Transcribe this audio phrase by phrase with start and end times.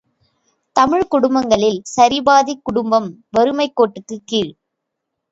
[0.75, 4.51] தமிழ்க் குடும்பங்களில் சரிபாதிக் குடும்பம் வறுமைக் கோட்டுக்கு கீழ்!